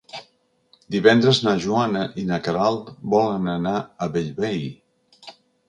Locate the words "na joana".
1.47-2.01